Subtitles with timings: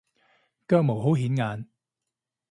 [0.67, 1.67] 腳毛好顯眼